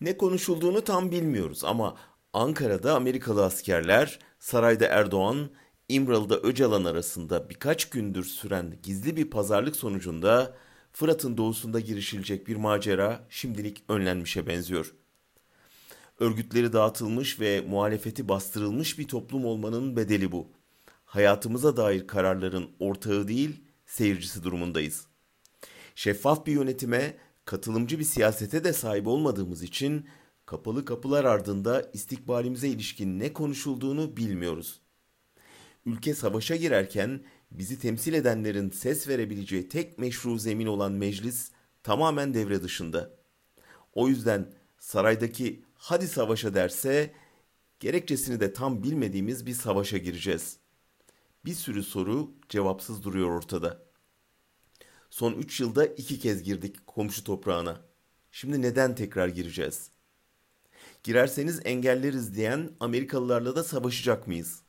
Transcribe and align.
Ne 0.00 0.16
konuşulduğunu 0.16 0.84
tam 0.84 1.10
bilmiyoruz 1.10 1.64
ama 1.64 1.96
Ankara'da 2.32 2.94
Amerikalı 2.94 3.44
askerler, 3.44 4.18
sarayda 4.38 4.86
Erdoğan, 4.86 5.50
İmralı'da 5.88 6.38
Öcalan 6.38 6.84
arasında 6.84 7.50
birkaç 7.50 7.90
gündür 7.90 8.24
süren 8.24 8.78
gizli 8.82 9.16
bir 9.16 9.30
pazarlık 9.30 9.76
sonucunda 9.76 10.56
Fırat'ın 10.92 11.36
doğusunda 11.36 11.80
girişilecek 11.80 12.46
bir 12.46 12.56
macera 12.56 13.26
şimdilik 13.28 13.84
önlenmişe 13.88 14.46
benziyor. 14.46 14.94
Örgütleri 16.20 16.72
dağıtılmış 16.72 17.40
ve 17.40 17.60
muhalefeti 17.60 18.28
bastırılmış 18.28 18.98
bir 18.98 19.08
toplum 19.08 19.44
olmanın 19.44 19.96
bedeli 19.96 20.32
bu. 20.32 20.48
Hayatımıza 21.04 21.76
dair 21.76 22.06
kararların 22.06 22.70
ortağı 22.78 23.28
değil, 23.28 23.64
seyircisi 23.86 24.44
durumundayız. 24.44 25.06
Şeffaf 25.94 26.46
bir 26.46 26.52
yönetime, 26.52 27.16
katılımcı 27.48 27.98
bir 27.98 28.04
siyasete 28.04 28.64
de 28.64 28.72
sahip 28.72 29.06
olmadığımız 29.06 29.62
için 29.62 30.06
kapalı 30.46 30.84
kapılar 30.84 31.24
ardında 31.24 31.90
istikbalimize 31.92 32.68
ilişkin 32.68 33.18
ne 33.18 33.32
konuşulduğunu 33.32 34.16
bilmiyoruz. 34.16 34.80
Ülke 35.86 36.14
savaşa 36.14 36.56
girerken 36.56 37.20
bizi 37.50 37.80
temsil 37.80 38.12
edenlerin 38.12 38.70
ses 38.70 39.08
verebileceği 39.08 39.68
tek 39.68 39.98
meşru 39.98 40.38
zemin 40.38 40.66
olan 40.66 40.92
meclis 40.92 41.50
tamamen 41.82 42.34
devre 42.34 42.62
dışında. 42.62 43.10
O 43.92 44.08
yüzden 44.08 44.52
saraydaki 44.78 45.64
hadi 45.74 46.08
savaşa 46.08 46.54
derse 46.54 47.14
gerekçesini 47.80 48.40
de 48.40 48.52
tam 48.52 48.82
bilmediğimiz 48.82 49.46
bir 49.46 49.54
savaşa 49.54 49.98
gireceğiz. 49.98 50.56
Bir 51.44 51.54
sürü 51.54 51.82
soru 51.82 52.30
cevapsız 52.48 53.04
duruyor 53.04 53.30
ortada. 53.30 53.87
Son 55.10 55.32
üç 55.32 55.60
yılda 55.60 55.86
iki 55.86 56.18
kez 56.18 56.42
girdik 56.42 56.86
komşu 56.86 57.24
toprağına. 57.24 57.80
Şimdi 58.32 58.62
neden 58.62 58.94
tekrar 58.94 59.28
gireceğiz? 59.28 59.90
Girerseniz 61.02 61.60
engelleriz 61.64 62.34
diyen 62.34 62.70
Amerikalılarla 62.80 63.56
da 63.56 63.64
savaşacak 63.64 64.26
mıyız? 64.26 64.62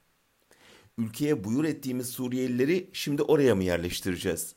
Ülkeye 0.98 1.44
buyur 1.44 1.64
ettiğimiz 1.64 2.10
Suriyelileri 2.10 2.90
şimdi 2.94 3.22
oraya 3.24 3.56
mı 3.56 3.64
yerleştireceğiz? 3.64 4.56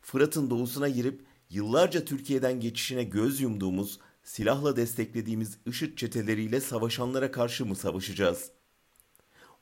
Fırat'ın 0.00 0.50
doğusuna 0.50 0.88
girip 0.88 1.24
yıllarca 1.50 2.04
Türkiye'den 2.04 2.60
geçişine 2.60 3.04
göz 3.04 3.40
yumduğumuz, 3.40 3.98
silahla 4.22 4.76
desteklediğimiz 4.76 5.58
IŞİD 5.66 5.96
çeteleriyle 5.96 6.60
savaşanlara 6.60 7.30
karşı 7.30 7.66
mı 7.66 7.76
savaşacağız? 7.76 8.50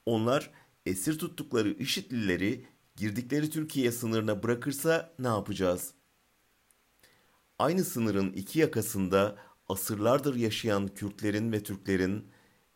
Onlar 0.07 0.51
esir 0.87 1.19
tuttukları 1.19 1.71
IŞİD'lileri 1.71 2.67
girdikleri 3.03 3.51
Türkiye 3.51 3.93
sınırına 3.93 4.43
bırakırsa 4.43 5.15
ne 5.19 5.27
yapacağız? 5.27 5.95
Aynı 7.59 7.85
sınırın 7.85 8.33
iki 8.33 8.59
yakasında 8.59 9.37
asırlardır 9.69 10.35
yaşayan 10.35 10.89
Kürtlerin 10.89 11.53
ve 11.53 11.63
Türklerin 11.63 12.29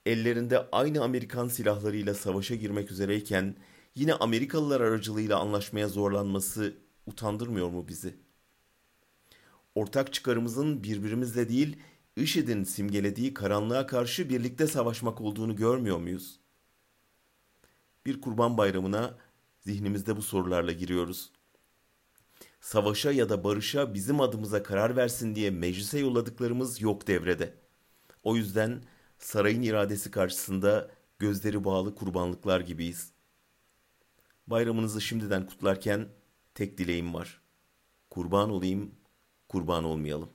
ellerinde 0.06 0.70
aynı 0.72 1.02
Amerikan 1.04 1.48
silahlarıyla 1.48 2.14
savaşa 2.14 2.54
girmek 2.54 2.90
üzereyken 2.90 3.56
yine 3.94 4.14
Amerikalılar 4.14 4.80
aracılığıyla 4.80 5.38
anlaşmaya 5.38 5.88
zorlanması 5.88 6.74
utandırmıyor 7.06 7.68
mu 7.68 7.88
bizi? 7.88 8.16
Ortak 9.74 10.12
çıkarımızın 10.12 10.82
birbirimizle 10.82 11.48
değil, 11.48 11.76
IŞİD'in 12.16 12.64
simgelediği 12.64 13.34
karanlığa 13.34 13.86
karşı 13.86 14.28
birlikte 14.28 14.66
savaşmak 14.66 15.20
olduğunu 15.20 15.56
görmüyor 15.56 15.98
muyuz? 15.98 16.40
Bir 18.06 18.20
kurban 18.20 18.58
bayramına 18.58 19.25
zihnimizde 19.66 20.16
bu 20.16 20.22
sorularla 20.22 20.72
giriyoruz. 20.72 21.30
Savaşa 22.60 23.12
ya 23.12 23.28
da 23.28 23.44
barışa 23.44 23.94
bizim 23.94 24.20
adımıza 24.20 24.62
karar 24.62 24.96
versin 24.96 25.34
diye 25.34 25.50
meclise 25.50 25.98
yolladıklarımız 25.98 26.80
yok 26.80 27.06
devrede. 27.06 27.54
O 28.22 28.36
yüzden 28.36 28.82
sarayın 29.18 29.62
iradesi 29.62 30.10
karşısında 30.10 30.90
gözleri 31.18 31.64
bağlı 31.64 31.94
kurbanlıklar 31.94 32.60
gibiyiz. 32.60 33.12
Bayramınızı 34.46 35.00
şimdiden 35.00 35.46
kutlarken 35.46 36.08
tek 36.54 36.78
dileğim 36.78 37.14
var. 37.14 37.40
Kurban 38.10 38.50
olayım, 38.50 38.94
kurban 39.48 39.84
olmayalım. 39.84 40.30